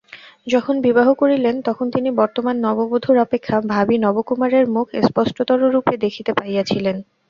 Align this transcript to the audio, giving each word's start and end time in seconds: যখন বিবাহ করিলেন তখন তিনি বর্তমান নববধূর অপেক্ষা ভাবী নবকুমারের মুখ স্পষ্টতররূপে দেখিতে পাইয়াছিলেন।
যখন 0.47 0.75
বিবাহ 0.81 1.07
করিলেন 1.13 1.55
তখন 1.67 1.85
তিনি 1.91 2.09
বর্তমান 2.17 2.55
নববধূর 2.65 3.17
অপেক্ষা 3.17 3.55
ভাবী 3.71 3.95
নবকুমারের 3.99 4.65
মুখ 4.67 4.87
স্পষ্টতররূপে 5.07 5.93
দেখিতে 5.97 6.31
পাইয়াছিলেন। 6.33 6.97